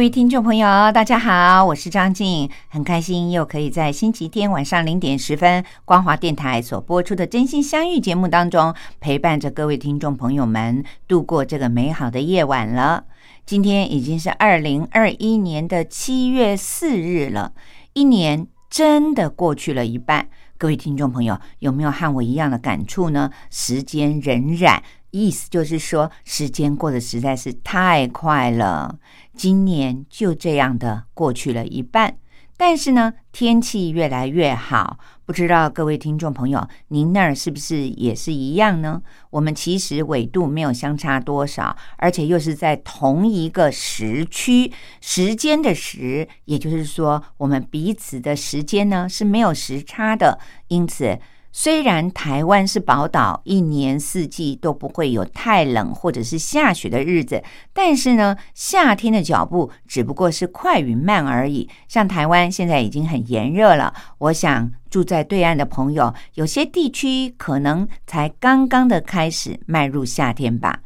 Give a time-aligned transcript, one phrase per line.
[0.00, 13.04] 各位听众朋友，大家好，我是张静，很开心又可以在星期天晚上零点十分，光华电台所播出的《真心相遇》节目当中，陪伴着各位听众朋友们度过这个美好的夜晚了。
[13.44, 17.52] 今天已经是二零二一年的七月四日了，
[17.92, 20.28] 一年真的过去了一半。
[20.56, 23.30] 各位听众朋友，有没有和我一样的感触呢？
[23.50, 24.78] 时间荏苒，
[25.10, 28.98] 意思就是说，时间过得实在是太快了。
[29.34, 32.16] 今年就这样的过去了一半，
[32.56, 34.98] 但是呢，天气越来越好。
[35.24, 39.00] 不知道各位听众朋友，您那儿是不是也是一样呢？
[39.30, 50.38] 我们其实纬度没有相差多少，而且又是在同一个时区，时间的时，也就是说，我们彼此的时间呢是没有时差的，
[50.68, 51.18] 因此。
[51.52, 57.42] 虽然台湾是宝岛，一年四季都不会有太冷或者是下雪的日子，
[57.72, 61.68] 但是呢，夏天的脚步只不过是快与慢而已。
[61.88, 70.80] 像台湾现在已经很炎热了，我想住在对岸的朋友，有些地区可能才刚刚的开始迈入夏天吧。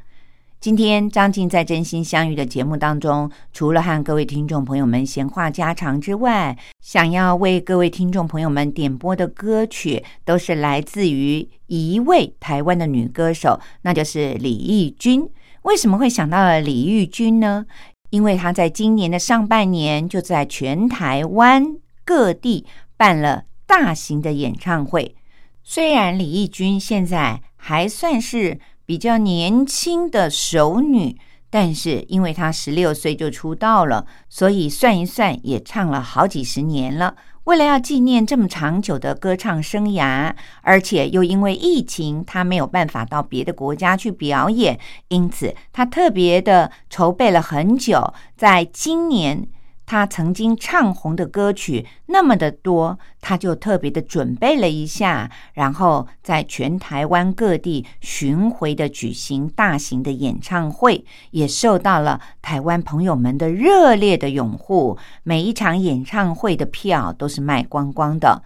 [0.65, 15.29] 今天张静在真心相遇的节目当中，除了和各位听众朋友们闲话家常之外，想要为各位听众朋友们点播的歌曲，都是来自于一位台湾的女歌手，那就是李翊君。
[15.65, 17.67] 为什么会想到了李翊君呢？
[18.09, 22.65] 因为她在今年的上半年就在全台湾各地
[22.97, 25.15] 办了大型的演唱会。
[25.63, 28.59] 虽然李翊君现在还算是。
[28.87, 31.17] 比较年轻的熟女，
[31.51, 37.17] 但是因为她十六岁就出道了，所以算一算也唱了好几十年了。
[37.45, 44.79] 为了要纪念这么长久的歌唱生涯，而且又因为疫情，她没有办法到别的国家去表演，
[45.09, 49.49] 因此她特别的筹备了很久，在今年。
[49.87, 64.97] 他曾经唱红的歌曲那么的多，他就特别的准备了一下，然后在全台湾各地巡回的举行大型的演唱会，也受到了台湾朋友们的热烈的拥护。
[65.23, 68.43] 每一场演唱会的票都是卖光光的。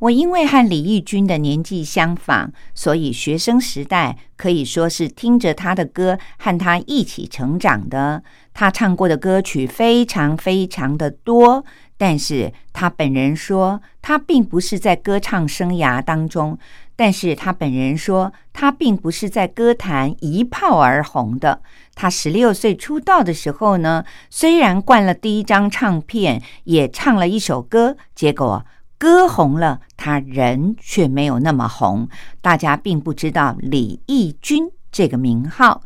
[0.00, 8.22] 我因为和李翊君的年纪相仿，所以学生时代可以说是听着他的歌和他一起成长的。
[8.54, 11.62] 他唱过的歌曲非常非常的多，
[11.98, 16.58] 但是他本人说他并不是在歌唱生涯当中，
[16.96, 21.60] 但是他本人说他并不是在歌坛一炮而红的。
[21.94, 28.64] 他十六岁出道的时候呢，虽然灌了第一张唱片，也唱了一首歌，结果。
[29.00, 32.06] 歌红了，他人却没有那么红，
[32.42, 35.80] 大家并不知道李翊君这个名号。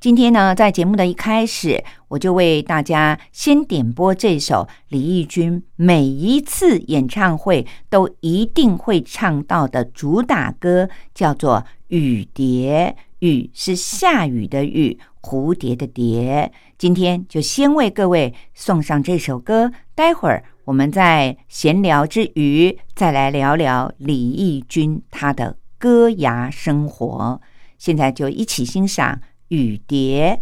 [0.00, 11.58] 今天呢，在节目的一开始，我就为大家先点播这首李翊君每一次演唱会都一定会唱到的主打歌，叫做
[11.88, 12.96] 《雨蝶》。
[13.18, 16.50] 雨是下雨的雨，蝴蝶的蝶。
[16.78, 20.44] 今天就先为各位送上这首歌，待会儿。
[20.64, 27.40] 我们在闲聊之余，再来聊聊李翊君他的歌牙生活。
[27.76, 29.16] 现在就一起欣赏
[29.48, 30.40] 《雨蝶》。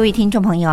[0.00, 0.70] 各位听众朋友，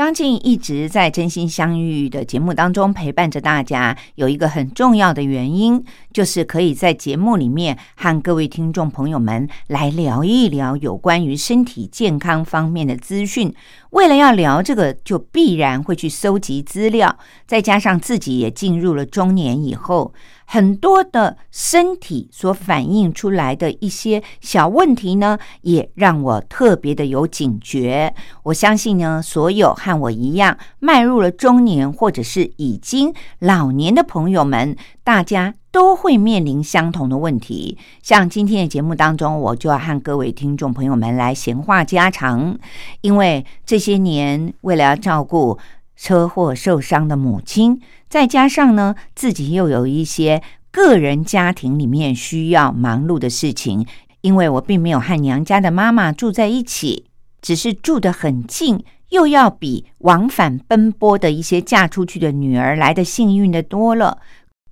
[0.00, 13.54] 张静一直在《真心相遇》的节目当中陪伴着大家，有一个很重要的原因，就是可以在节目里面和各位听众朋友们来聊一聊有关于身体健康方面的资讯。
[13.90, 20.14] 为了要聊这个，就必然会去搜集资料，再加上自己也进入了中年以后，
[20.46, 28.14] 很多的身体所反映出来的一些小问题呢，也让我特别的有警觉。
[28.44, 37.76] 我相信呢，所有和像我一样迈入了中年或者是已经老年的朋友们，大家都会面临相同的问题。
[38.00, 42.56] 像今天的节目当中，我就要和各位听众朋友们来闲话家常，
[43.00, 45.58] 因为这些年为了要照顾
[45.96, 53.84] 车祸受伤的母亲，再加上呢自己又有一些个人家庭里面需要忙碌的事情，
[54.20, 57.06] 因为我并没有和娘家的妈妈住在一起。
[57.42, 64.18] 只是住得很近，又要比往返奔波的一些嫁出去的女儿来的幸运的多了。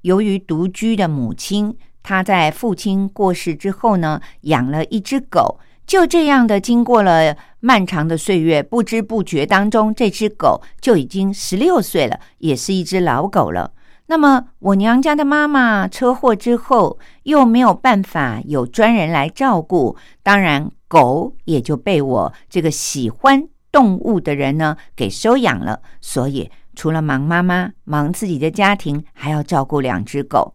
[0.02, 13.72] 由于独居的母亲，她在父亲过世之后呢，养了一只狗，就这样的经过了漫长的岁月，不知不觉当中，这只狗就已经十六岁了，也是一只老狗了。
[14.06, 25.80] 那么我娘家的妈妈车祸之后，又没有办法有专人来照顾，当然狗也就被我这个喜欢动物的人呢给收养了。
[26.00, 30.54] 所以除了忙妈妈、忙自己的家庭，还要照顾两只狗，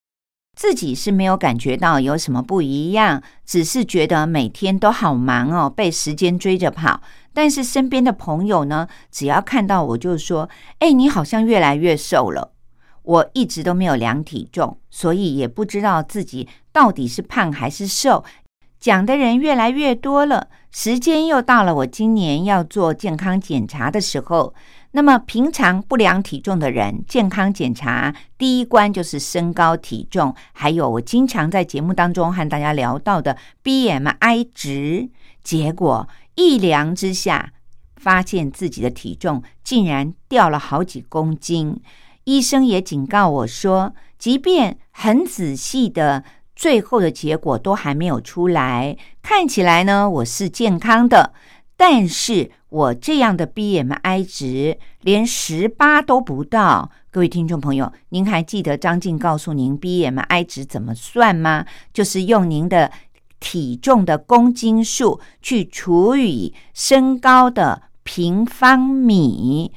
[0.58, 7.01] 自己是没有感觉到有什么不一样，只是觉得每天都好忙哦，被时间追着跑。
[7.34, 12.51] 但是身边的朋友呢，只要看到我就说：“哎，你好像越来越瘦了。”
[13.03, 18.24] 我一直都没有量体重，所以也不知道自己到底是胖还是瘦。
[18.84, 24.54] 讲的人越来越多了，时间又到了我今年要做健康检查的时候。
[24.92, 35.08] 那么平常不量体重的人，健康检查第一关就是身高体重，还有我经常在节目当中和大家聊到的 BMI 值。
[35.42, 37.54] 结果一量之下，
[37.96, 41.82] 发现自己的体重竟然掉了好几公斤。
[42.25, 46.25] 医生也警告我说，即便很仔细的，
[46.63, 51.34] 最后的结果都还没有出来，看起来呢我是健康的，
[51.75, 56.89] 但是我这样的 BMI 值连十八都不到。
[57.12, 61.65] 各位听众朋友，您还记得张静告诉您 BMI 值怎么算吗？
[61.91, 62.89] 就是用您的
[63.41, 69.74] 体重的公斤数去除以身高的平方米。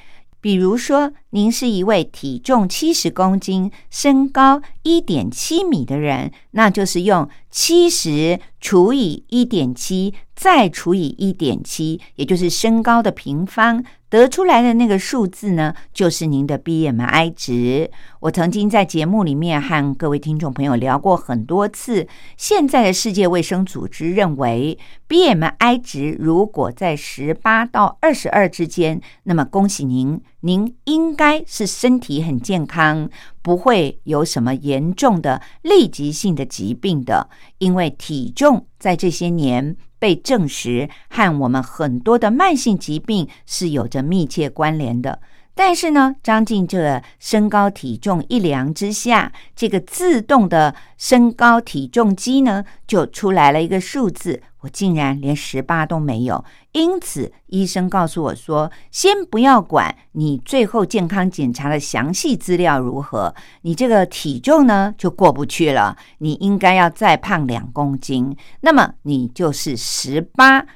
[0.47, 13.83] 比如说，您是一位体重七十公斤、身高一点七米的人，那就是用七十除以一点七，再除以一点七，也就是身高的平方。
[14.09, 17.91] 得出来的那个数字呢，就是您的 BMI 值。
[18.21, 22.07] 我曾经在节目里面和各位听众朋友聊过很多次。
[22.37, 24.79] 现在的世界卫生组织认为
[25.09, 33.11] ，BMI 值如果在十八到二十二之间，那么恭喜您，您应该是身体很健康，
[33.43, 37.29] 不会有什么严重的立即性的疾病的。
[37.59, 39.77] 因为体重在这些年。
[39.99, 45.21] 被证实和我们很多的慢性疾病是有着密切关联的。
[45.59, 56.45] 但是呢，张静这身高体重一量之下，这个自动的身高体重机呢，就出来了一个数字，我竟然连十八都没有。
[56.73, 65.97] 因此，医生告诉我说：“先不要管你最后健康检查的详细资料如何，你这个体重呢就过不去了。
[66.19, 70.67] 你应该要再胖两公斤，那么你就是十八，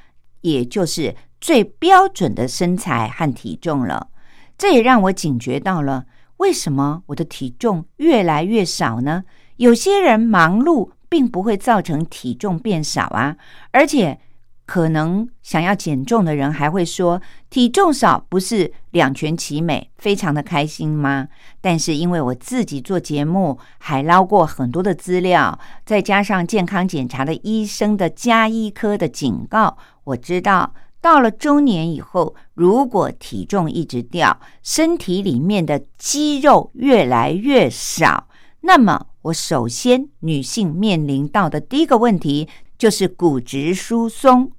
[0.41, 4.07] 也就是最标准的身材和体重了。”
[4.61, 6.05] 这也让我警觉到了，
[6.37, 9.23] 为什么我的体重越来越少呢？
[9.55, 13.35] 有些人忙碌并不会造成体重变少啊，
[13.71, 14.19] 而且
[14.67, 21.29] 可能想要减重的人还会说，体重少不是两全其美，非常的开心吗？
[21.59, 30.75] 但是因为我自己做节目，还捞过很多的资料，再加上健康检查的医生的加医科的警告，我知道。
[31.01, 38.27] 到了中年以后，如果体重一直掉，身体里面的肌肉越来越少，
[38.61, 44.51] 那么我首先女性面临到的第一个问题就是骨质疏松，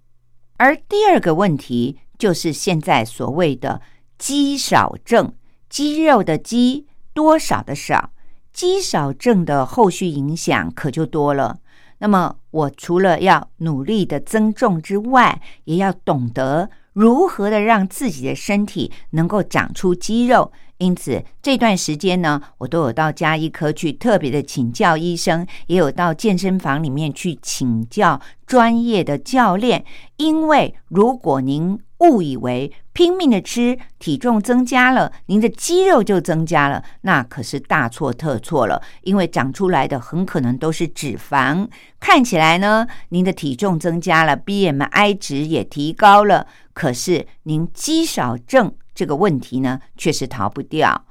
[0.56, 3.80] 而第二个问题就是现在所谓的
[4.18, 5.32] 肌少症，
[5.68, 8.11] 肌肉的肌多少的少，
[8.52, 11.61] 肌少症的后续影响可就多了。
[12.02, 20.50] 那么，我除了要努力的增重之外，也要懂得如何的让自己的身体能够长出肌肉。
[20.78, 29.85] 因此，这段时间呢，我都有到加医科去特别的请教医生，也有到健身房里面去请教专业的教练。
[30.16, 38.82] 因为如果您误以为拼命的吃，体重增加了，您的肌肉就增加了，那可是大错特错了。
[39.02, 41.68] 因为长出来的很可能都是脂肪，
[42.00, 51.06] 看起来呢，您的体重增加了，BMI 值也提高了，可是您肌少症这个问题呢，却是逃不掉。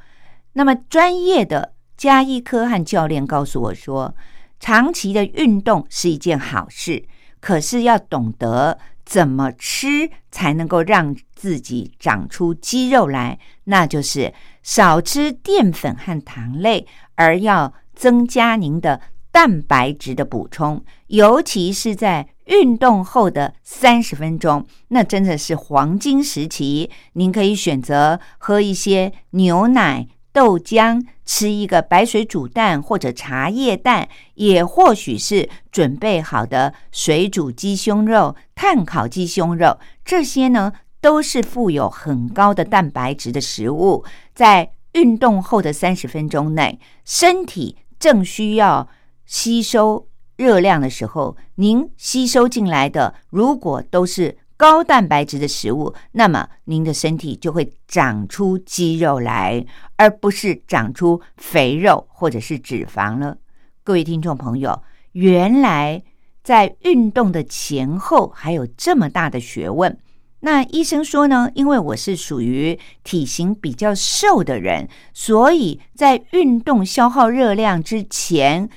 [0.53, 4.13] 那么专业的加医科和教练告诉我说，
[4.60, 7.03] 长期的运动是一件好事，
[7.39, 8.77] 可是要懂得。
[9.12, 13.38] 怎么吃才能够让自己长出肌肉来？
[13.65, 26.89] 那就是少吃淀粉和糖类，而要增加您的蛋白质的补充，尤其是在运动后的三十分钟，那真的是黄金时期。
[27.12, 30.08] 您可以选择喝一些牛奶。
[30.33, 40.71] 豆浆，吃一个白水煮蛋或者茶叶蛋，也或许是准备好的水煮鸡胸肉、炭烤鸡胸肉，这些呢
[41.01, 44.05] 都是富有很高的蛋白质的食物。
[44.33, 48.88] 在运动后的三十分钟内，身体正需要
[49.25, 50.07] 吸收
[50.38, 54.38] 热量的时候，您吸收进来的如果都是。
[54.62, 59.65] 高蛋白质的食物，那么您的身体就会长出肌肉来，
[59.96, 63.38] 而不是长出肥肉或者是脂肪了。
[63.84, 66.03] 各位听众朋友，原来
[66.44, 69.98] 在运动的前后还有这么大的学问。
[70.41, 78.70] 那医生说呢，因为我是属于体型比较瘦的人，所以在运动消耗热量之前，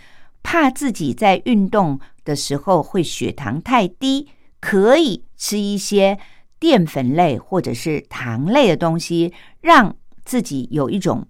[0.42, 4.28] 怕自己在运动的时候会血糖太低。
[4.64, 6.18] 可以吃一些
[6.58, 9.94] 淀粉类或者是糖类的东西，让
[10.24, 11.26] 自己有一种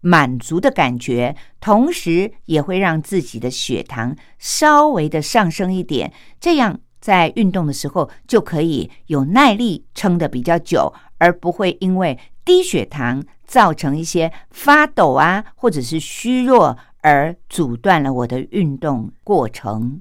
[0.00, 20.00] 满足的感觉，同时也会让自己的血糖稍微的上升一点，这样在运动的时候就可以有耐力撑得比较久，而不会因为低血糖造成一些发抖啊，或者是虚弱而阻断了我的运动过程。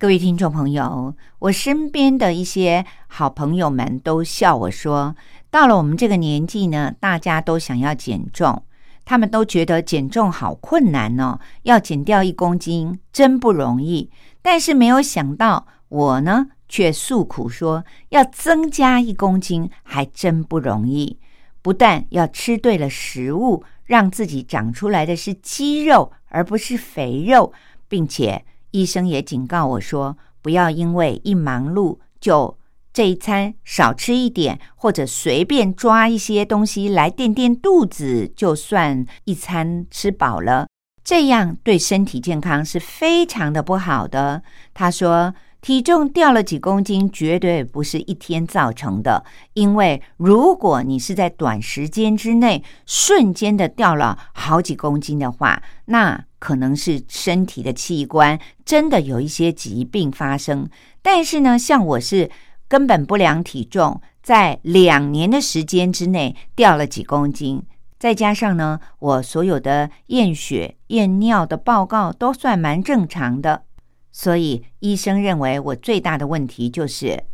[0.00, 5.14] 各位听众朋友，我身边的一些好朋友们都笑我说，
[5.50, 8.62] 到了我们这个年纪呢，大家都想要减重，
[9.04, 14.10] 他们都觉得减重好困难哦，要减掉一公斤真不容易。
[14.40, 21.18] 但是没有想到，我呢却诉苦说，要增加一公斤还真不容易。
[21.60, 27.52] 不但要吃对了食物，让自己长出来的是肌肉，而不是肥肉，
[27.86, 28.46] 并且。
[28.70, 32.58] 医生也警告我说：“不要因为一忙碌就
[32.92, 40.66] 这一餐少吃一点，或者随便抓一些东西来垫垫肚子，就算一餐吃饱了，
[41.04, 44.42] 这样对身体健康是非常的不好的。”
[44.74, 45.34] 他说。
[45.60, 49.24] 体重掉了几公斤，绝对不是一天造成的。
[49.52, 60.68] 因为如果你是在短时间之内瞬间的掉了好几公斤的话，那可能是身体的器官真的有一些疾病发生。
[61.02, 62.30] 但是呢，像我是
[62.66, 67.62] 根本不量体重，在两年的时间之内掉了几公斤，
[67.98, 73.64] 再加上呢，我所有的验血、验尿的报告都算蛮正常的。
[74.12, 77.24] 所以，医生认为我最大的问题就是，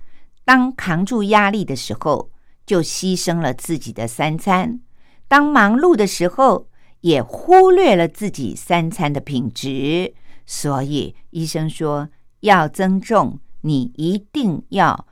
[0.45, 2.31] 当扛住压力的时候，
[2.65, 4.81] 就牺牲了自己的三餐；
[5.27, 6.69] 当忙碌的时候，
[7.01, 10.15] 也忽略了自己三餐的品质。
[10.45, 12.09] 所以，医生说
[12.41, 15.07] 要增重，你一定要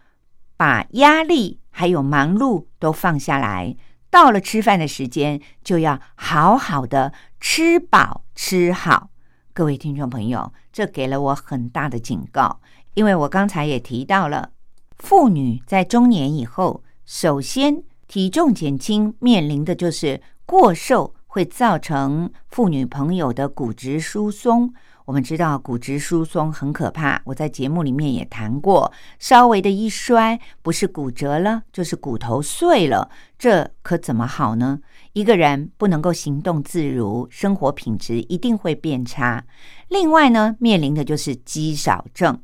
[0.57, 3.75] 把压力还有忙碌都放下来。
[4.11, 9.11] 到了吃饭的时间，就要好好的吃饱吃好。
[9.57, 12.59] 各位听众朋友，这给了我很大的警告，
[12.95, 14.51] 因为我刚才也提到了，
[14.99, 24.75] 妇女在中年以后，首先体重减轻，面临的就是过瘦，会造成妇女朋友的骨质疏松。
[25.05, 28.91] 我们知道骨质疏松很可怕，我在节目里面也谈过，
[29.21, 34.81] 稍微的一摔，不是骨折了，就是骨头碎了，这可怎么好呢？
[35.15, 39.45] 一个人不能够行动自如，生活品质一定会变差。
[39.89, 42.39] 另外呢，面临的就是肌少症。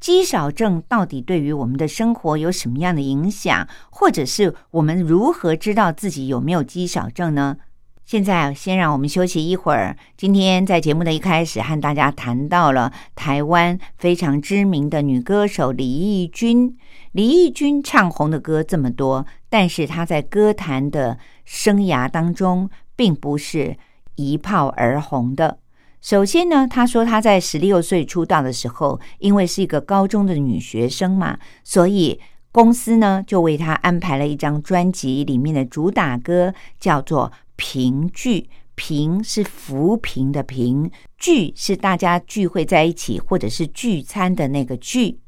[0.00, 7.58] 肌少症到底对于我们的生活有什么样的影响，或者是我们如何知道自己有没有肌少症呢？
[8.06, 9.94] 现在先让我们休息一会儿。
[10.16, 16.74] 今天在节目的一开始，和大家谈到了台湾非常知名的女歌手李翊君。
[17.12, 23.76] 李翊君唱红的歌这么多，但是她在歌坛的生涯当中，并不是
[24.16, 25.58] 一炮而红的。
[26.00, 32.20] 首先呢，她说她在十六岁出道的时候，因为是一个高中的女学生嘛，所以
[32.52, 37.32] 公司呢就为她安排了一张专辑，里面的主打歌叫做。
[37.60, 45.18] 平聚，平是扶贫的平，聚是大家聚会在一起或者是聚餐的那个聚。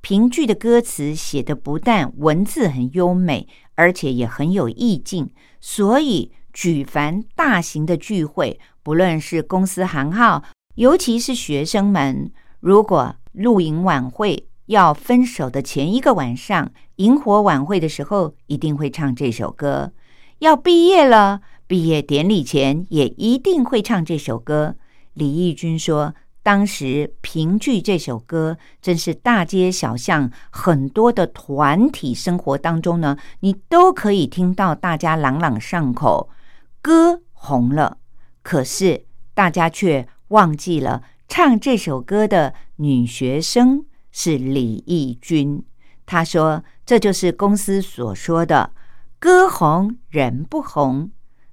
[0.00, 5.30] 平聚的歌词写的不但文字很优美，而且也很有意境。
[5.60, 10.42] 所以举凡大型的聚会，不论是公司行号，
[10.74, 19.92] 尤其是学生们，如果露营晚会要分手的前一个晚上，萤火晚会的时候，一定会唱这首歌。
[20.38, 21.40] 要毕业了。
[21.66, 24.74] 毕业典礼前也一定会唱这首歌。
[25.14, 26.16] 李翊君说
[26.50, 36.28] ：“当时评剧这首歌，真是大街小巷很多的团体生活当中呢，你都可以听到大家朗朗上口。
[36.82, 37.98] 歌红了，
[38.42, 45.64] 可是大家却忘记了唱这首歌的女学生是李翊君。
[46.04, 48.72] 他说：‘这就是公司所说的
[49.20, 51.12] ‘歌红人不红’。”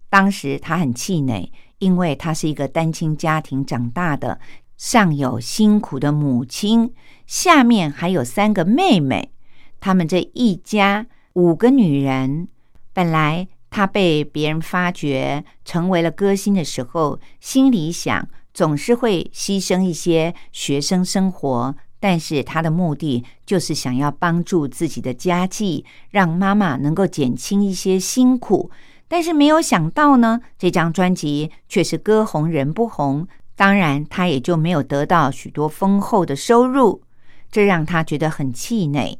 [0.09, 4.39] 当时他很气馁，因为他是一个单亲家庭长大的，
[4.77, 6.93] 上有辛苦的母亲，
[7.25, 9.31] 下面还有三个妹妹。
[9.79, 12.47] 他们这一家五个女人，
[12.93, 28.69] 本来她被别人发掘成为了歌星的时候，心里想总是会牺牲一些学生生活，但是她的目的就是想要帮助自己的家计，让妈妈能够减轻一些辛苦。
[29.07, 37.01] 但是没有想到呢，这张专辑却是歌红人不红，当然他也就没有得到许多丰厚的收入，
[37.51, 39.19] 这让他觉得很气馁。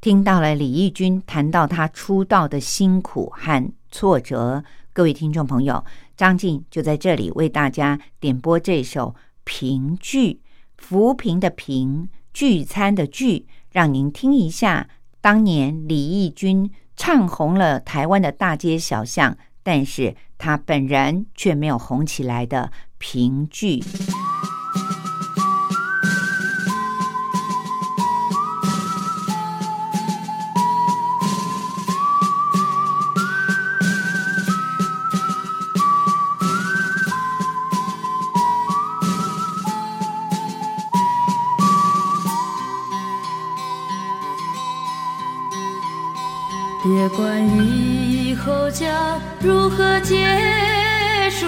[0.00, 5.84] 听到了李翊君谈到他出道的辛苦和挫折，各位听众朋友，
[6.16, 9.14] 张静就在这里为大家点播这首
[9.44, 10.32] 《评剧》，
[10.76, 14.88] 扶贫的贫，聚餐的聚，让您听一下
[15.20, 16.70] 当年李翊君。
[17.00, 23.82] 唱红了台湾的大街小巷，但是他本人却没有红起来的评剧。
[46.88, 50.24] 别管以后将如何结
[51.30, 51.46] 束，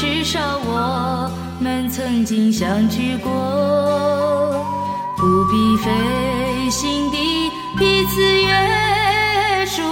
[0.00, 4.64] 至少我们曾经相聚过。
[5.16, 5.90] 不必费
[6.70, 9.82] 心地彼此约束，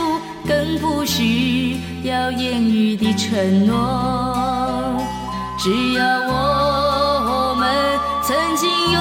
[0.47, 5.03] 更不需要言语的承诺。
[5.59, 9.01] 只要我们曾经拥有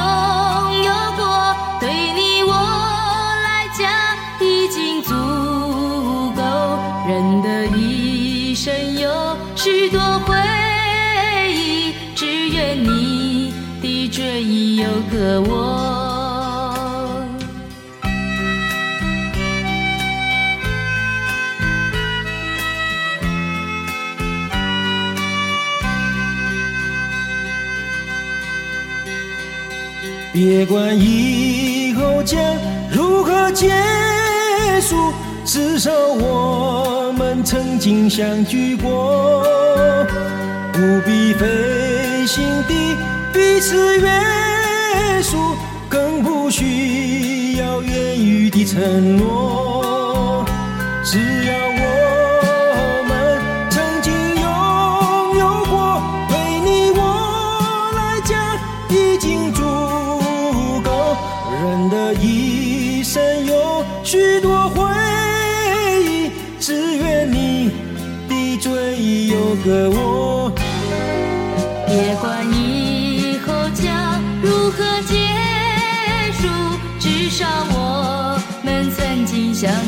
[15.25, 15.51] 忆有个我。
[30.33, 32.37] 别管以后将
[32.91, 33.71] 如何结
[34.81, 35.13] 束，
[35.45, 39.43] 至少我们曾经相聚过。
[40.73, 42.97] 不必费心地
[43.33, 44.09] 彼此约
[45.21, 45.55] 束，
[45.87, 50.45] 更不需要言语的承诺。
[51.03, 51.44] 只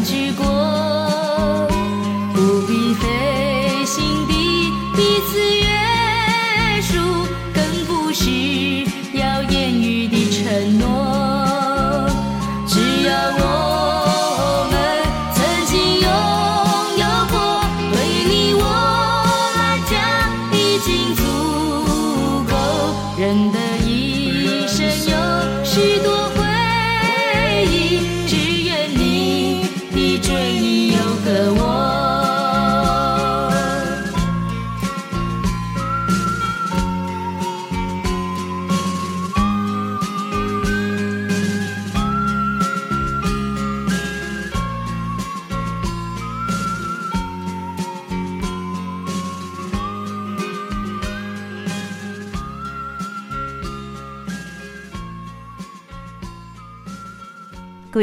[0.08, 0.57] 去过，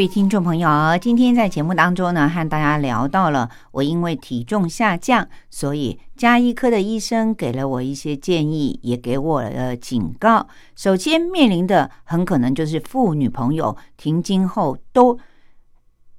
[0.06, 0.68] 听众朋友，
[1.00, 10.46] 今天在节目当中呢，和大家聊到了我因为体重下降，所以加医科的医生给了我一些建议，也给我了警告。
[10.76, 15.18] 首先面临的很可能就是妇女朋友停经后都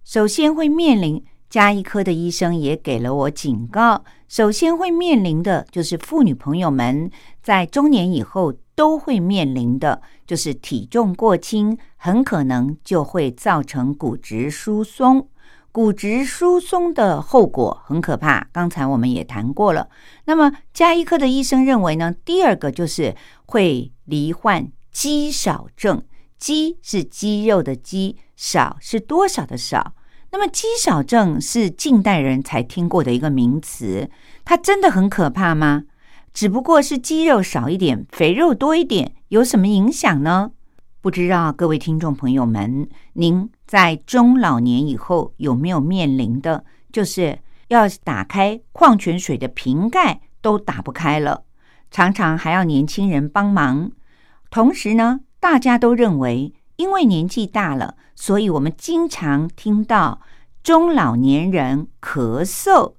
[0.04, 1.24] 首先会面临。
[1.48, 7.10] 加医科的医生也给了我警告，首先会面临的就是妇女朋友们
[7.42, 15.28] 在中年以后都会面临的，就是体重过轻，很可能就会造成骨质疏松。
[15.72, 19.90] 骨质疏松的后果很可怕，刚才我们也谈过了。
[20.26, 23.16] 那么加医科的医生认为呢，第二个就是
[23.48, 26.04] 会罹患肌少症，
[26.38, 29.96] 肌是肌肉的肌，少是多少的少。
[30.32, 34.12] 那么肌少症是近代人才听过的一个名词，
[34.44, 35.86] 它真的很可怕吗？
[36.32, 40.52] 只不过是肌肉少一点，肥肉多一点，有什么影响呢？
[41.06, 47.38] 不知道各位听众朋友们，您在中老年以后有没有面临的，就是
[47.68, 51.44] 要打开矿泉水的瓶盖都打不开了，
[51.92, 53.92] 常常还要年轻人帮忙。
[54.50, 57.94] 同时呢，大家都认为，因为年纪大了。
[58.16, 60.22] 所以我们经常听到
[60.64, 62.96] 中老年人咳嗽，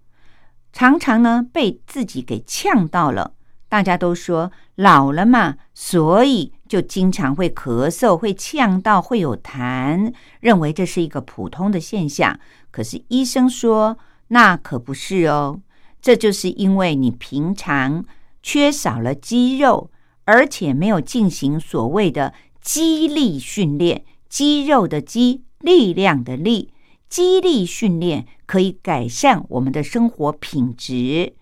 [0.72, 3.32] 常常呢被自己给呛到了。
[3.68, 12.38] 大家都说老了嘛，所以就经常会咳嗽、会呛到、会有痰，认为这是一个普通的现象。
[12.70, 13.98] 可是医生说
[14.28, 15.60] 那可不是哦，
[16.00, 18.04] 这就是因为你平常
[18.42, 19.90] 缺少了肌肉，
[20.24, 24.04] 而且没有进行所谓的肌力训练。
[24.28, 26.72] 肌肉的肌，力量的力，
[27.08, 31.34] 肌力训练可以改善我们的生活品质。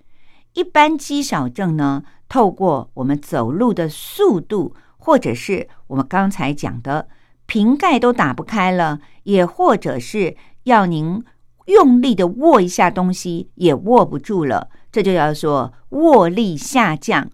[0.53, 7.09] 一般肌少症呢，透过我们走路的速度，或者是我们刚才讲的
[7.45, 11.23] 瓶盖都打不开了，也或者是要您
[11.67, 17.31] 用力的握一下东西也握不住了，这就叫做握力下降。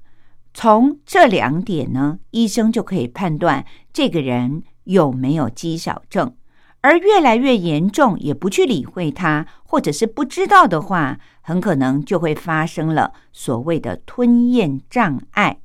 [0.52, 4.64] 从这两点呢，医生就可以判断这个人。
[4.84, 6.34] 有没有肌少症？
[6.80, 15.60] 而越来越严重，也不去理会它，或者是不知道的话，很可能就会发生了所谓的吞咽障碍。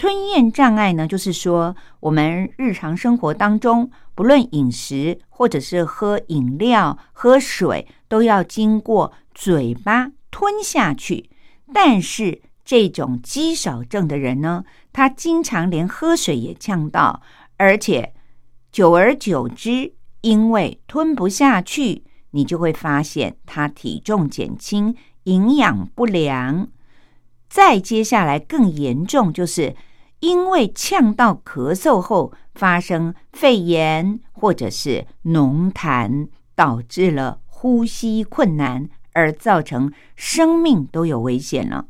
[0.00, 11.28] 吞咽障碍呢，就是说我们日常生活当中，不论饮食或者是喝饮料、喝水，都要经过嘴巴吞下去。
[11.74, 17.20] 但是这种肌少症的人呢，他经常连喝水也呛到，
[17.58, 18.14] 而且。
[18.72, 26.68] 久而久之，因为吞不下去，你就会发现他体重减轻、营养不良。
[27.50, 29.74] 再接下来更严重，就是
[30.20, 41.86] 因为呛到咳嗽后发生肺炎或者是浓痰，导致了呼吸困难，而造成生命都有危险了。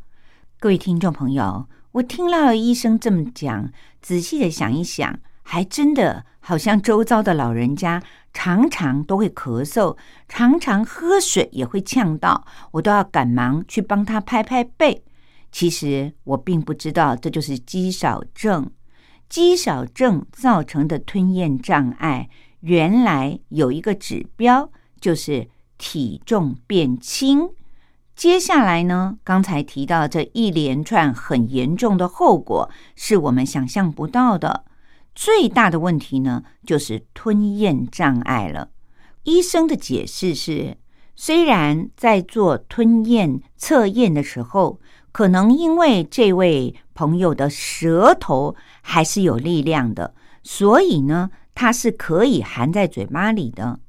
[0.58, 5.18] 各位听众朋友，我听到医生这么讲，仔细的想一想。
[5.42, 8.00] 还真的好像周遭的老人家
[8.32, 9.96] 常常都会咳嗽，
[10.28, 15.02] 常常喝水也会呛到，我都要赶忙去帮他拍拍背。
[15.52, 18.70] 其实我并不知道这就是肌少症，
[19.28, 22.28] 肌少症造成的吞咽障碍，
[22.60, 27.50] 原来有一个指标就是体重变轻。
[28.14, 34.66] 接下来呢，刚才提到这一连串很严重的后果，是我们想象不到的。
[35.14, 38.70] 最大的问题呢，就是吞咽障碍了。
[39.24, 40.76] 医生的解释是，
[41.16, 44.80] 虽然在做吞咽测验的时候，
[45.12, 53.80] 可能因为这位朋友的舌头还是有力量的，所以呢，它是可以含在嘴巴里的。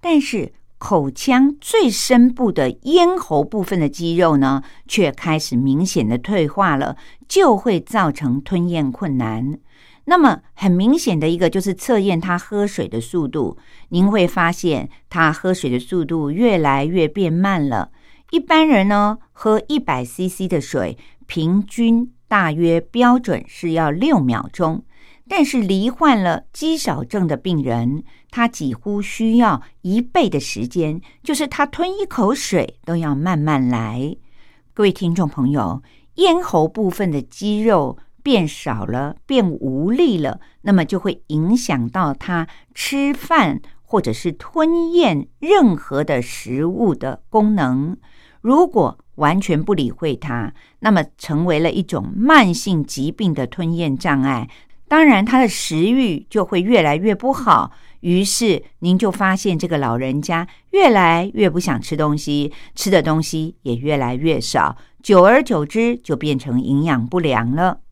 [0.00, 6.96] 但是口腔最深部的咽喉部分的肌肉呢，却开始明显的退化了，
[7.28, 9.58] 就会造成吞咽困难。
[10.06, 13.58] 那么很明显的一个就是测验他喝水的速度，
[13.90, 17.90] 您会发现他喝水的速度越来越变慢了。
[18.30, 24.84] 一般人呢，喝一百 CC 的水，平均大约标准是要六秒钟。
[25.28, 34.16] 但是罹患了肌少症的病人，他几乎需要一倍的时间，就是他吞一口水都要慢慢来。
[34.74, 35.82] 各位听众朋友，
[36.14, 47.96] 咽喉部分的肌肉变少了，变无力了，那么就会影响到他吃饭或者是吞咽任何的食物的功能。
[48.40, 54.48] 如果完全不理会它，那么成为了一种慢性疾病的吞咽障碍。
[54.88, 67.82] 当然，他的食欲就会越来越不好，于是您就发现这个老人家越来越不想吃东西，吃的东西也越来越少，久而久之就变成营养不良了。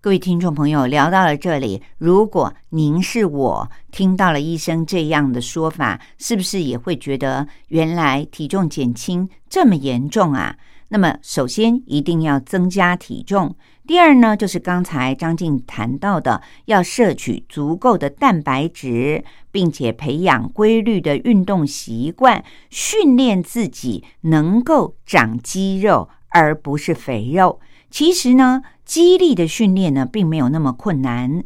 [0.00, 10.56] 各位听众朋友，聊到了这里，如果您是我，听到了医生这样的说法，是不是也会觉得原来体重减轻这么严重啊？
[10.90, 13.56] 那么，首先一定要增加体重。
[13.88, 27.58] 第二呢，就是刚才张静谈到的，要摄取足够的蛋白质，并且培养规律的运动习惯，训练自己能够长肌肉，而不是肥肉。
[27.90, 31.44] 其实呢，肌力的训练呢，并没有那么困难，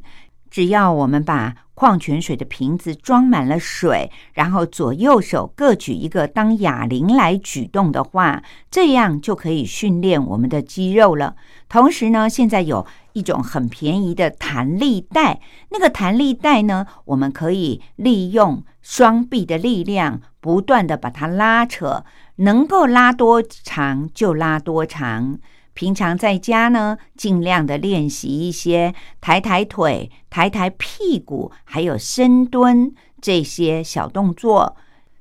[0.50, 1.54] 只要我们把。
[1.74, 11.34] 矿泉水的瓶子装满了水，然后左右手各举一个当哑铃来举动的话，这样就可以训练我们的肌肉了。
[11.68, 22.04] 同时呢，现在有一种很便宜的弹力带，那个弹力带呢，我们可以利用双臂的力量，不断的把它拉扯，
[22.36, 25.38] 能够拉多长就拉多长。
[25.74, 34.76] 平常在家呢，尽量的练习一些抬抬腿、抬抬屁股，还有深蹲这些小动作。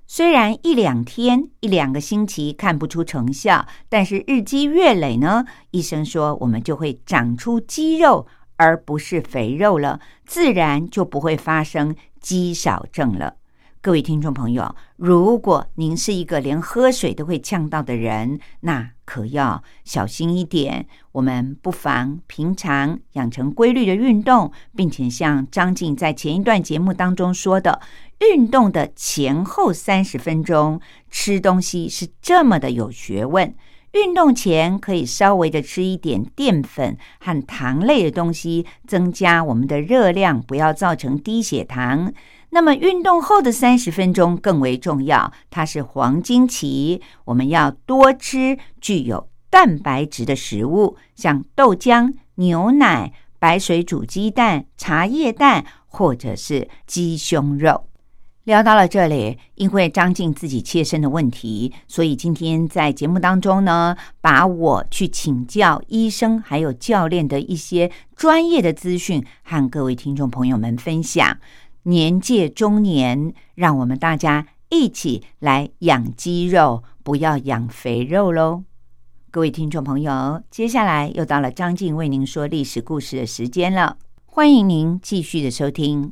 [0.07, 13.35] 虽然一两天、一两个星期看不出成效，但是日积月累呢，医生说我们就会长出肌肉，而不是肥肉了，自然就不会发生肌少症了。
[13.79, 20.87] 各位听众朋友，如果您是一个连喝水都会呛到的人，那可要小心一点。
[21.11, 27.81] 我们不妨平常养成规律的运动，并且像张静在前一段节目当中说的，
[28.19, 33.53] 运动的前后三十分钟吃东西是这么的有学问。
[33.93, 42.13] 运动前可以稍微的吃一点淀粉和糖类的东西，增加我们的热量，不要造成低血糖。
[42.51, 57.87] 那么运动后的三十分钟更为重要，它是黄金期，我们要多吃具有蛋白质的食物，像豆浆、牛奶、白水煮鸡蛋、茶叶蛋，或者是鸡胸肉。
[58.45, 71.37] 聊到了这里，因为张静自己切身的问题，所以今天在节目当中呢，把我去请教医生还有教练的一些专业的资讯，和各位听众朋友们分享。
[71.83, 78.63] 年届中年，让我们大家一起来养肌肉，不要养肥肉喽！
[79.29, 86.11] 各位听众朋友，接下来又到了张静为您说历史故事的时间了，欢迎您继续的收听。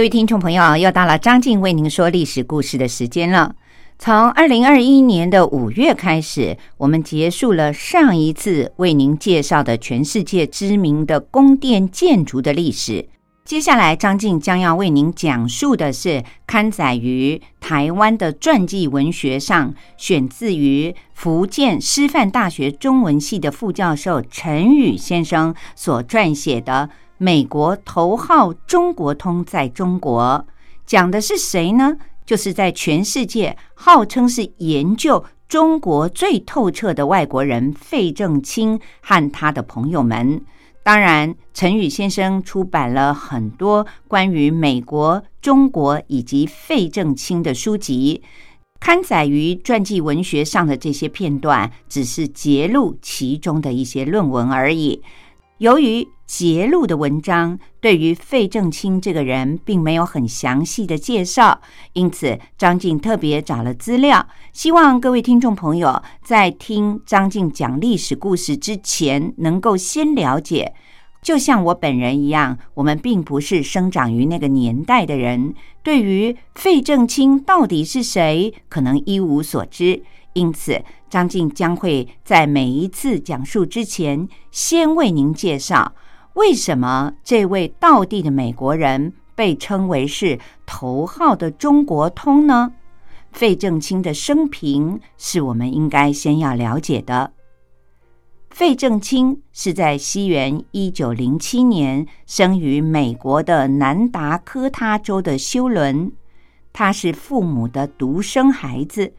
[0.00, 3.54] 各位听众朋友，又到了张静为您说历史故事的时间了。
[3.98, 13.10] 从二零二一年的五月开始，我们结束了上一次为您介绍的全世界知名的宫殿建筑的历史。
[13.44, 26.88] 接下来，张静将要为您讲述的是刊载于台湾的传记文学上，选自于福建师范大学中文系的副教授陈宇先生所撰写的
[27.22, 30.42] 《美国头号中国通在中国》，
[30.86, 31.98] 讲的是谁呢？
[32.24, 40.40] 就是在全世界号称是研究中国最透彻的外国人费正清和他的朋友们。
[40.82, 48.22] 当然，陈宇先生出版了很多关于美国、中国以及费正清的书籍，
[48.80, 55.02] 刊载于传记文学上的这些片段，只是揭露其中的一些论文而已。
[55.60, 61.60] 由于揭露的文章对于费正清这个人并没有很详细的介绍，
[61.92, 70.72] 因此张静特别找了资料，希望各位听众朋友在听张静讲历史故事之前，能够先了解。
[71.20, 80.02] 就像我本人一样，我们并不是生长于那个年代的人，对于费正清到底是谁，可能一无所知。
[80.32, 85.92] 因此，张静将会在每一次讲述之前，先为您介绍
[86.34, 92.72] 为什么这位道地的美国人被称为是头号的中国通呢？
[93.32, 97.32] 费正清的生平是我们应该先要了解的。
[98.50, 106.12] 费正清是在西元一九零七年生于美国的南达科他州的休伦，
[106.72, 109.12] 他是父母的独生孩子。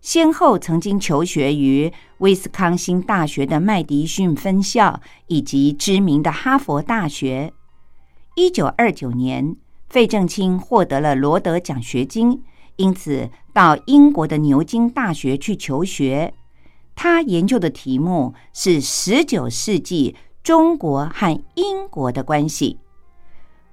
[0.00, 7.52] 先后曾经求学于威斯康星大学的麦迪逊分校以及知名的哈佛大学。
[8.36, 9.56] 一九二九年，
[9.88, 12.42] 费正清获得了罗德奖学金，
[12.76, 16.32] 因此到英国的牛津大学去求学。
[16.94, 22.78] 他研究的题目是十九世纪中国和英国的关系。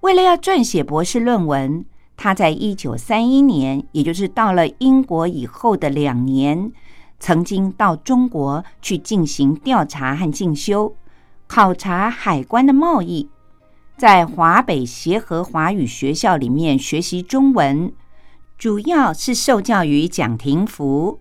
[0.02, 1.86] 为了要撰写博士论文。
[2.18, 6.72] 他在一九三一年，也就是到了英国以后的两年，
[7.20, 10.96] 曾经到中国去进行调查和进修，
[11.48, 13.30] 考察海关的贸易，
[13.98, 17.92] 在华北协和华语学校里面学习中文，
[18.58, 21.20] 主要是受教于蒋廷福。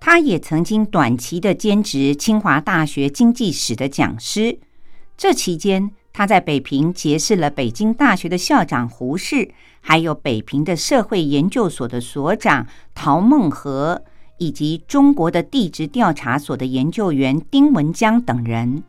[0.00, 4.58] 他也曾经短期的兼职清华大学经济史的讲师。
[5.14, 9.52] 这期间，他在北平结识了北京大学的校长胡适。
[9.80, 14.02] 还有北平的社会研究所的所长陶孟和，
[14.38, 18.82] 以及中国的地质调查所的研究员丁文江等人，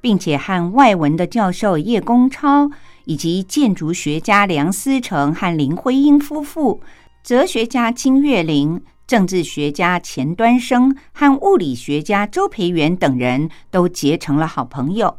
[0.00, 2.70] 并且和外文的教授叶公超，
[3.04, 6.80] 以及建筑学家梁思成和林徽因夫妇，
[7.22, 15.18] 哲学家金岳霖，政治学家钱端升和物理学家周培源等人都结成了好朋友。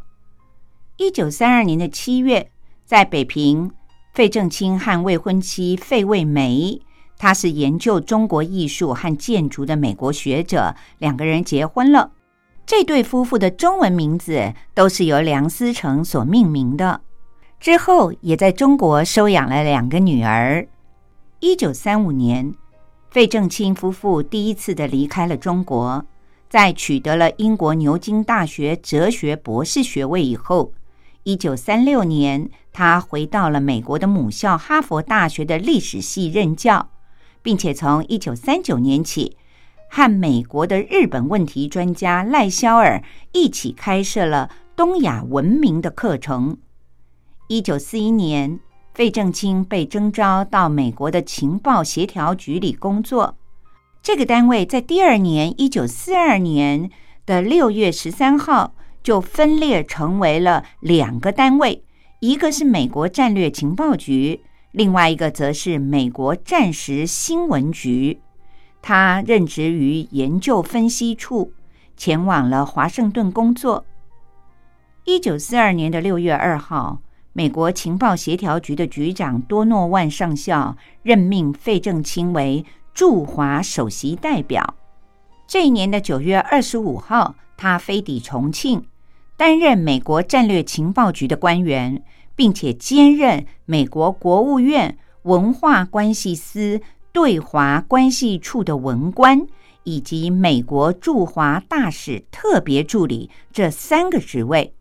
[0.97, 2.51] 一九三二年的七月，
[2.85, 3.71] 在北平。
[4.13, 6.81] 费正清和未婚妻费慰梅，
[7.17, 12.11] 他是研究中国艺术和建筑的美国学者，两个人结婚了。
[12.65, 17.01] 这对夫妇的中文名字都是由梁思成所命名的。
[17.59, 20.67] 之后也在中国收养了两个女儿。
[21.39, 22.53] 一九三五年，
[23.09, 26.05] 费正清夫妇第一次的离开了中国，
[26.49, 30.71] 在取得了英国牛津大学哲学博士学位以后。
[31.23, 36.89] 一九三六年，他回到了美国的母校哈佛大学的历史系任教，
[37.41, 39.35] 并且从一九三九年起，
[39.89, 43.03] 和美国的日本问题专家赖肖尔
[43.33, 46.57] 一起开设了东亚文明的课程。
[47.47, 48.59] 一九四一年，
[48.93, 53.35] 费正清被征召到美国的情报协调局里工作。
[54.01, 56.89] 这个单位在第二年，一九四二年
[57.25, 58.73] 的六月十三号。
[59.01, 61.83] 就分裂成为了两个单位，
[62.19, 64.41] 一个是美国战略情报局，
[64.71, 68.19] 另外一个则是美国战时新闻局。
[68.81, 71.53] 他任职于研究分析处，
[71.97, 73.85] 前往了华盛顿工作。
[75.05, 76.99] 一九四二年的六月二号，
[77.33, 84.75] 美国情报协调局的局长多诺万上校任命费正清为驻华首席代表。
[85.47, 87.35] 这一年的九月二十五号。
[87.59, 88.85] 他飞抵重庆，
[89.35, 92.01] 担任美国战略情报局的官员，
[92.37, 96.79] 并且兼任美国国务院文化关系司
[97.11, 99.45] 对华关系处的文官，
[99.83, 104.73] 以及美国驻华大使特别助理这三个职位。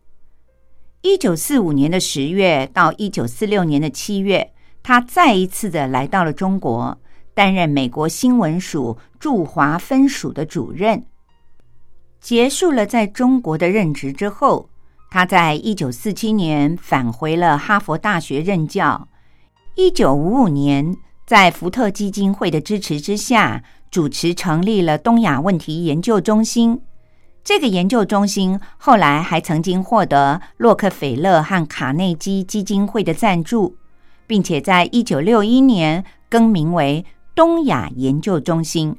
[1.03, 4.53] 一九四五年的十月到一九四六年的七月，
[4.85, 6.97] 他再一次的来到了中国，
[7.35, 11.05] 担任美国新闻署驻华分署的主任。
[12.21, 14.69] 结束了在中国的任职之后，
[15.11, 19.09] 他在一九四七年返回了哈佛大学任教。
[19.77, 20.97] 一九五五年，
[21.27, 26.81] 在福特基金会的支持之下，主持成立了东亚问题研究中心。
[27.45, 33.77] 这个研究中心后来还曾经获得洛克菲勒和卡内基基金会的赞助，
[34.27, 38.97] 并且在一九六一年更名为东亚研究中心。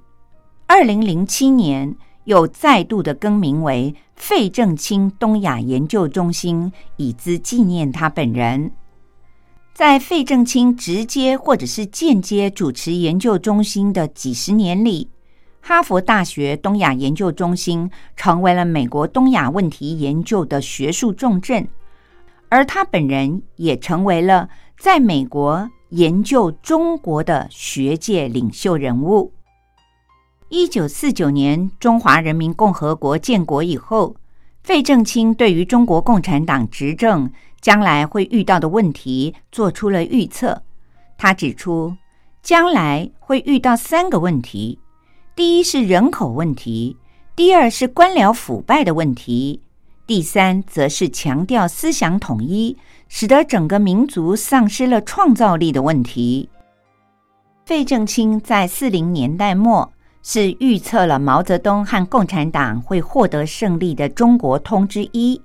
[0.65, 1.95] 二零零七年
[2.29, 8.71] 又再度的更名为费正清东亚研究中心，以资纪念他本人。
[9.73, 15.09] 在费正清直接或者是间接主持研究中心的几十年里。
[15.59, 21.67] 哈佛大学东亚研究中心成为了美国东亚问题研究的学术重镇，
[22.49, 29.33] 而他本人也成为了在美国研究中国的学界领袖人物。
[30.51, 34.15] 一九四九年中华人民共和国建国以后，
[34.63, 37.31] 费正清对于中国共产党执政
[37.61, 40.63] 将来会遇到的问题做出了预测。
[41.19, 41.95] 他指出，
[42.41, 44.79] 将来会遇到三个问题。
[45.35, 46.97] 第一是人口问题，
[47.35, 49.61] 第二是官僚腐败的问题，
[50.07, 52.75] 第三则是强调思想统一，
[53.07, 56.49] 使得整个民族丧失了创造力的问题。
[57.65, 65.41] 费正清在四零年代末是预测了毛泽东和共产党会获得胜利的中国通之一，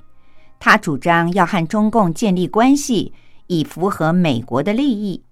[0.58, 3.12] 他主张要和中共建立关系，
[3.46, 5.22] 以符合美国的利益，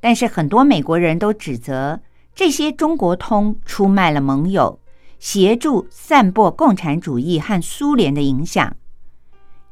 [0.00, 2.00] 但是很多美国人都指责。
[2.34, 4.78] 这些中国通出卖了盟友，
[5.18, 8.76] 协助散播共产主义和苏联的影响。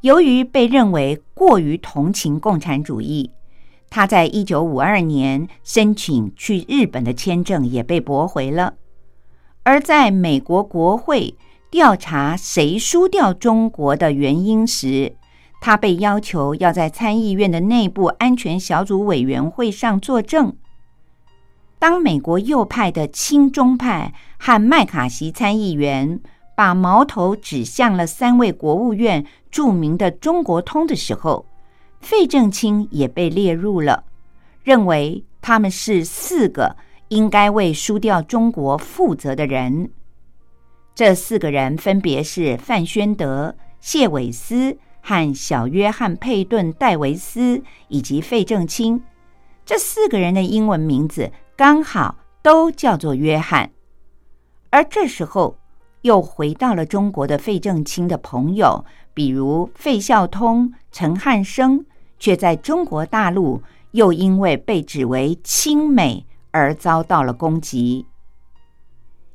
[0.01, 3.31] 由于被认为过于同情共产主义，
[3.89, 8.75] 他在一九五二年申请去日本的签证也被驳回了。
[9.67, 11.35] 而在美国国会
[11.73, 15.17] 调查谁输掉中国的原因时，
[15.61, 20.57] 他被要求要在参议院的内部安全小组委员会上作证。
[21.81, 26.21] 当美国右派的亲中派和麦卡锡参议员
[26.55, 31.45] 把矛头指向了三位国务院著名的中国通的时候，
[32.01, 34.05] 费正清也被列入了，
[34.63, 36.77] 认为他们是四个
[37.09, 39.91] 应该为输掉中国负责的人。
[40.95, 49.03] 这四个人分别是范宣德、谢伟思和小约翰·佩顿·戴维斯以及费正清。
[49.65, 51.33] 这四个人的英文名字。
[51.59, 53.71] 刚好都叫做约翰，
[54.69, 55.57] 而这时候
[56.03, 58.85] 又回到了中国的费正清的朋友，
[59.15, 61.87] 比如费孝通、陈汉生，
[62.19, 66.27] 却在中国大陆又因为被指为亲美
[66.57, 68.07] 而遭到了攻击。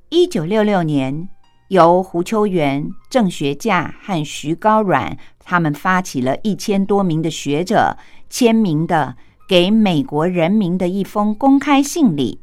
[0.09, 1.29] 一九六六年，
[1.67, 7.97] 由胡秋原、郑学稼和徐高阮他们发起了一千多名的学者
[8.29, 9.15] 签名的。
[9.47, 12.39] 给美国人民的一封公开信里，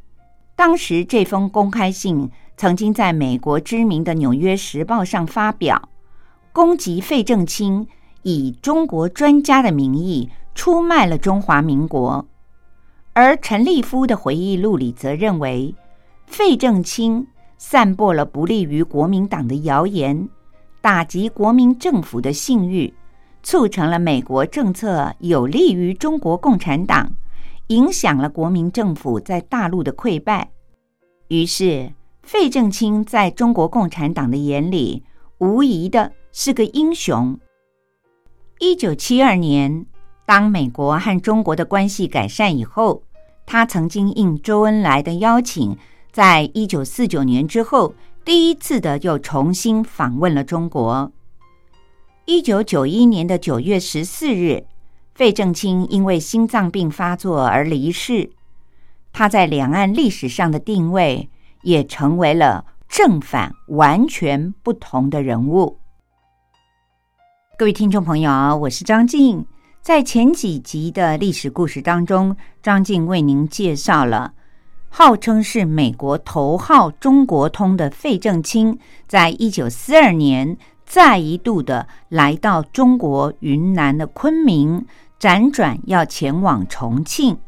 [0.55, 5.89] 当时这封公开信曾经在美国知名的《纽约时报》上发表，
[6.53, 7.87] 攻击费正清
[8.25, 12.27] 以中国专家的名义出卖了中华民国。
[13.21, 15.75] 而陈立夫的回忆录里则认为，
[16.29, 20.29] 费正清散播了不利于国民党的谣言，
[20.81, 22.95] 打击国民政府的信誉。
[23.43, 27.11] 促成了美国政策有利于中国共产党，
[27.67, 30.51] 影响了国民政府在大陆的溃败。
[31.27, 31.93] 于是，
[32.23, 35.03] 费正清在中国共产党的眼里，
[35.39, 37.37] 无疑的是个英雄。
[38.61, 39.87] 一九七二年，
[40.25, 43.03] 当美国和中国的关系改善以后，
[43.51, 45.75] 他曾经应周恩来的邀请，
[46.13, 51.11] 在一九四九年之后，第一次的又重新访问了中国。
[52.27, 54.67] 一九九一年的九月十四日，
[55.15, 58.33] 费正清因为心脏病发作而离世。
[59.15, 61.31] 他在两岸历史上的定位
[61.63, 65.79] 也成为了正反完全不同的人物。
[67.57, 69.47] 各位听众朋友，我是张静。
[69.89, 74.35] 在前几集的历史故事当中，张静为您介绍了
[74.91, 80.59] 号称是美国头号中国通的费正清，在一九四二年。
[80.85, 84.85] 再一度的来到中国云南的昆明，
[85.19, 87.39] 辗转要前往重庆。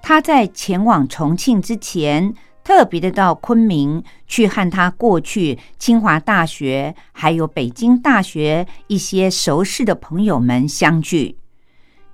[0.00, 2.32] 他在前往重庆之前，
[2.62, 11.36] 特别的到昆明去和他过去清华大学还有北京大学一些熟识的朋友们相聚。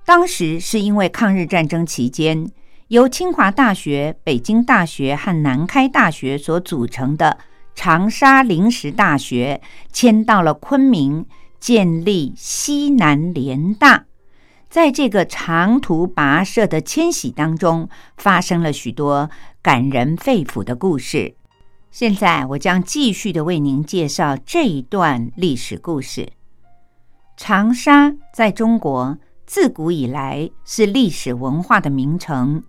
[0.07, 2.49] 当时是因为抗日战争期间，
[2.87, 7.39] 由清华大学、北京大学和南开大学所组成的。
[7.75, 11.25] 长沙临时大学迁到了昆明，
[11.59, 14.05] 建立西南联大。
[14.69, 19.29] 在这个长途跋涉的迁徙当中，发生了许多
[19.61, 21.35] 感人肺腑的故事。
[21.91, 26.29] 现在，我将继续的为您介绍这一段历史故事。
[27.35, 29.17] 长沙在中国
[29.47, 32.61] 自古以来是历史文化的名城，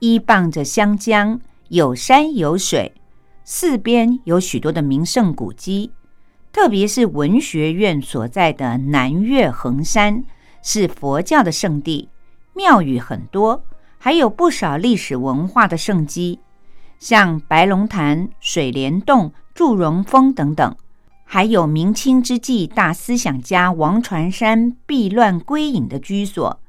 [0.00, 2.92] 依傍着湘江，有山有水，
[3.42, 5.90] 四边有许多的名胜古迹。
[6.52, 10.22] 特别是文学院所在的南岳衡山，
[10.62, 12.10] 是佛教的圣地，
[12.52, 13.64] 庙宇很多，
[13.96, 16.38] 还有不少历史文化的圣迹，
[16.98, 20.76] 像白龙潭、水帘洞、祝融峰等等，
[21.32, 26.60] 还有明清之际大思想家王传山避乱归隐的居所。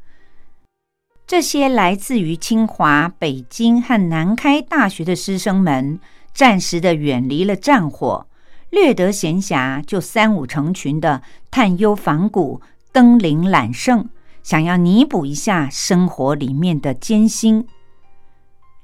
[1.25, 5.99] 这些来自于清华、北京和南开大学的师生们，
[6.31, 8.27] 暂时的远离了战火。
[8.69, 14.07] 略得闲暇，就三五成群的探幽访古、登临揽胜，
[14.43, 17.65] 想要弥补一下生活里面的艰辛。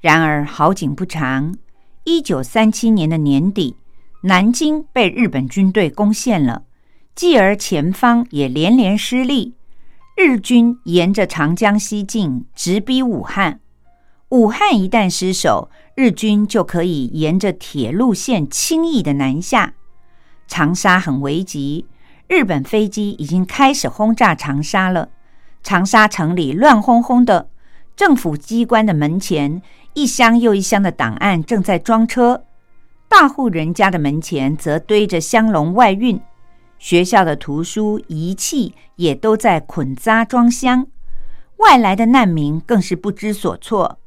[0.00, 1.54] 然而好景不长，
[2.02, 3.76] 一九三七年的年底，
[4.22, 6.64] 南京被日本军队攻陷了，
[7.14, 9.54] 继而前方也连连失利。
[10.16, 13.60] 日军沿着长江西进，直逼武汉。
[14.30, 19.74] 武汉一旦失守，日军就可以沿着铁路线轻易的南下。
[20.48, 21.86] 长沙很危急，
[22.26, 25.10] 日本飞机已经开始轰炸长沙了。
[25.62, 27.48] 长沙城里乱哄哄的，
[27.94, 29.62] 政府机关的门前
[29.94, 32.44] 一箱又一箱的档案正在装车，
[33.08, 36.20] 大户人家的门前则堆着香笼外运，
[36.78, 40.86] 学校的图书仪器也都在捆扎装箱，
[41.56, 43.98] 外来的难民更是不知所措。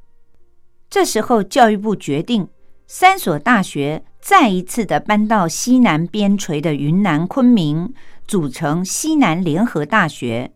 [0.89, 2.47] 这时候，教育部决定
[2.87, 4.03] 三所大学。
[4.23, 7.91] 再一次的搬到西南边陲的云南昆明，
[8.27, 10.51] 组成西南联合大学。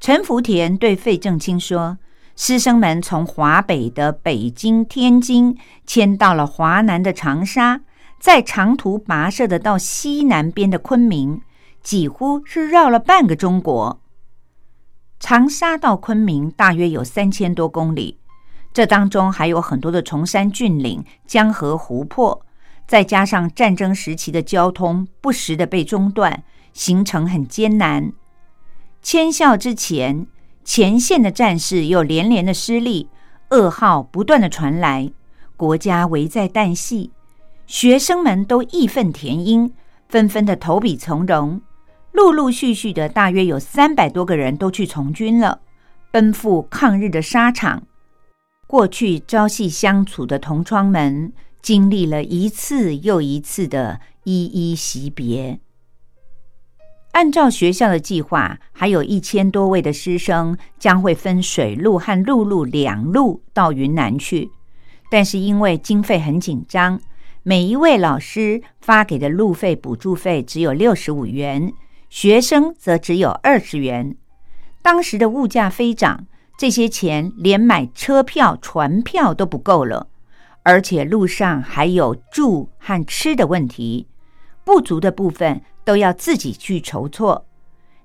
[0.00, 1.98] 陈福田对费正清说
[2.34, 5.56] ：“师生们从华北的北京、天津
[5.86, 7.82] 迁到了华南的长沙，
[8.18, 11.42] 再长途跋涉的到西南边的昆明，
[11.82, 14.00] 几乎是绕了半个中国。
[15.20, 18.18] 长沙到昆明大约有三千多公里，
[18.72, 22.44] 这当中还有很多的崇山峻岭、江河湖泊。”
[22.84, 28.12] 再加上战争时期的交通不时的被中断，行程很艰难。
[29.00, 30.26] 迁校之前，
[30.64, 33.08] 前线的战士又连连的失利，
[33.50, 35.10] 噩耗不断的传来，
[35.56, 37.10] 国家危在旦夕，
[37.66, 39.72] 学生们都义愤填膺，
[40.08, 41.60] 纷纷的投笔从戎，
[42.12, 45.60] 陆陆续续的大约有三百多个人都去从军了，
[46.10, 47.82] 奔赴抗日的沙场。
[48.66, 51.32] 过去朝夕相处的同窗们。
[51.62, 55.60] 经历了一次又一次的依依惜别。
[57.12, 64.50] 按照学校的计划，还有一千多位的师生将会分水路和陆路两路到云南去，
[65.10, 67.00] 但是因为经费很紧张，
[67.42, 71.72] 每一位老师发给的路费补助费只有六十五元，
[72.08, 74.16] 学生则只有二十元。
[74.80, 76.26] 当时的物价飞涨，
[76.58, 80.08] 这些钱连买车票、船票都不够了。
[80.64, 84.06] 而且路上还有住和吃的问题，
[84.64, 87.46] 不足的部分都要自己去筹措。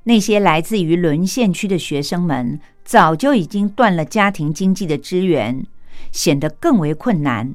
[0.03, 5.65] 那些来自于沦陷区的学生们，早就已经断了家庭经济的支援，
[6.11, 7.51] 显得更为困难。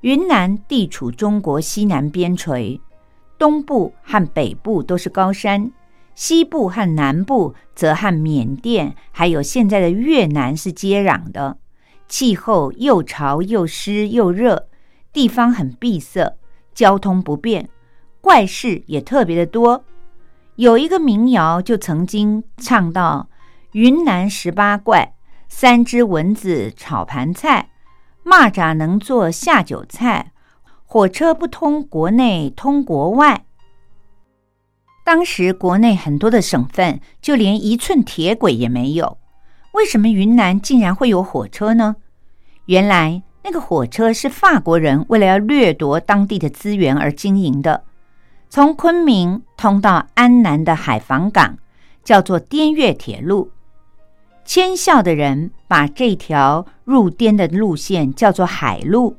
[0.00, 2.80] 云南地处中国西南边陲，
[3.38, 5.70] 东部和北部都是高山，
[6.14, 11.58] 西部和南部则和缅甸还有现在的越南是接壤的。
[12.08, 14.68] 气候又潮又湿又热，
[15.12, 16.36] 地方很闭塞，
[16.74, 17.68] 交通不便，
[18.20, 19.84] 怪事也特别的多。
[20.56, 23.28] 有一个民谣就曾经唱到
[23.72, 25.14] ：“云南十八怪，
[25.48, 27.70] 三只蚊子炒盘菜，
[28.24, 30.32] 蚂蚱能做下酒菜，
[30.84, 33.46] 火车不通国内通国外。”
[35.02, 39.18] 当时国内很多的省份就连一寸铁轨也没有。
[39.72, 41.96] 为什么云南竟然会有火车呢？
[42.66, 47.84] 原来那个火车是法国人为了要掠夺当地的资源而经营的，
[48.52, 51.56] 从昆明通到安南的海防港，
[52.02, 53.52] 叫做滇越铁路。
[54.44, 59.16] 迁校的人把这条入滇的路线叫做海路。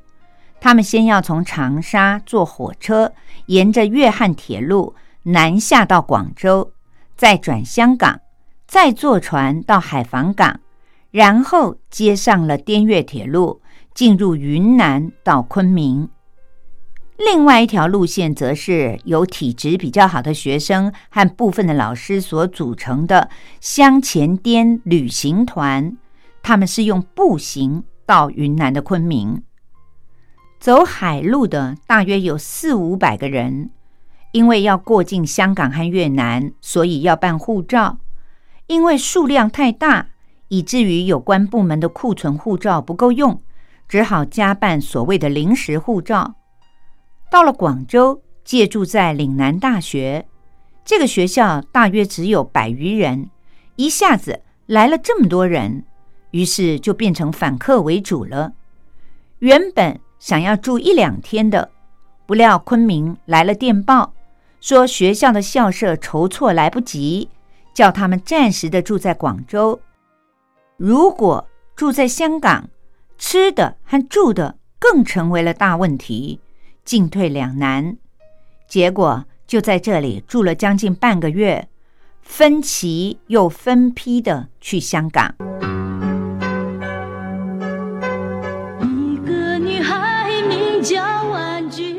[0.59, 3.13] 他们先要从长沙坐火车，
[3.45, 6.73] 沿着粤汉铁路南下到广州。
[7.15, 8.19] 再转香港，
[8.67, 10.59] 再坐船到海防港，
[11.09, 13.61] 然后接上了滇越铁路，
[13.93, 16.09] 进入云南到昆明。
[17.23, 25.95] 另外一条路线则是由体质比较好的学生和部分的老师所组成的乡前滇旅行团，
[26.41, 29.43] 他们是用步行到云南的昆明。
[30.59, 33.69] 走海路的大约有四五百个人，
[34.31, 37.99] 因为要过境香港和越南，所以要办护照。
[38.65, 40.07] 因为数量太大，
[40.47, 43.39] 以至于有关部门的库存护照不够用，
[43.87, 46.35] 只好加办所谓的临时护照。
[47.31, 50.27] 到了广州，借住在岭南大学。
[50.83, 53.29] 这个学校大约只有百余人，
[53.77, 55.85] 一下子来了这么多人，
[56.31, 58.51] 于是就变成反客为主了。
[59.39, 61.71] 原本想要住一两天的，
[62.25, 64.13] 不料昆明来了电报，
[64.59, 67.29] 说学校的校舍筹措来不及，
[67.73, 69.79] 叫他们暂时的住在广州。
[70.75, 72.69] 如果住在香港，
[73.17, 76.41] 吃的和住的更成为了大问题。
[76.91, 77.95] 进退两难，
[78.67, 81.69] 结果就在这里住了将近半个月，
[82.21, 85.33] 分期又分批的去香港。
[88.81, 91.95] 一个女孩名叫婉君。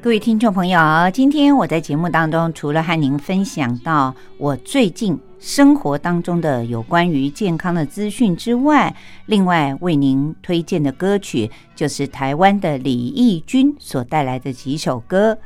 [0.00, 0.78] 各位听众朋友，
[1.12, 5.18] 今天我在节目当中，除了和您分享到我最近。
[5.44, 15.36] 生活当中的有关于健康的资讯之外，另外为您推荐的歌曲就是台湾的李翊君所带来的几首歌。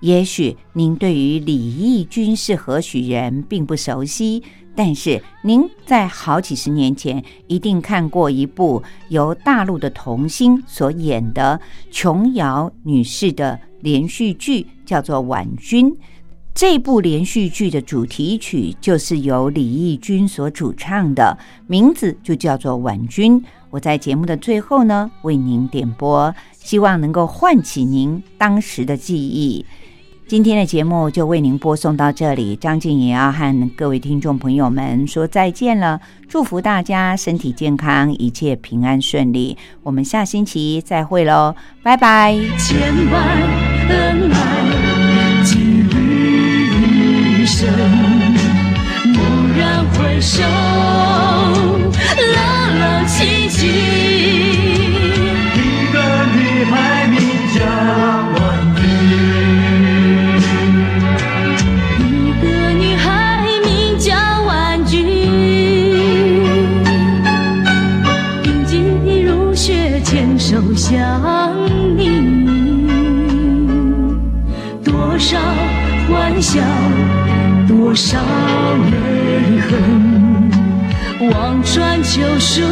[0.00, 4.42] 也许您对于李翊君是何许人并不熟悉，
[4.76, 11.58] 但是您在好几十年前一定看过一部由大陆的童星所演的
[11.90, 15.90] 琼瑶女士的连续剧，叫做《婉君》。
[16.58, 21.38] 这部连续剧的主题曲就是由李翊君所主唱的，
[21.68, 23.40] 名字就叫做《婉君》。
[23.70, 29.64] 我在节目的最后呢，为您点播，希望能够唤起您当时的记忆。
[30.26, 39.56] 今天的节目就为您播送到这里，张静也要和各位听众朋友们说再见了，祝福大家身体健康，一切平安顺利。
[39.84, 41.54] 我们下星期再会喽，
[41.84, 42.36] 拜拜。
[42.58, 42.80] 千
[43.12, 44.37] 万
[50.28, 50.42] 然回首，
[52.34, 53.66] 朗朗清静。
[55.54, 55.58] 一
[55.90, 55.96] 个
[56.34, 57.16] 女孩名
[57.54, 57.56] 叫
[58.34, 58.36] 婉
[58.76, 58.82] 君，
[62.04, 62.06] 一
[62.42, 63.06] 个女孩
[63.64, 63.66] 名
[63.98, 64.12] 叫
[64.44, 64.96] 婉君，
[68.42, 68.72] 冰肌
[69.22, 71.56] 如雪，牵手相
[71.96, 72.20] 依，
[74.84, 75.38] 多少
[76.10, 76.60] 欢笑，
[77.66, 78.18] 多少
[82.08, 82.62] 救赎，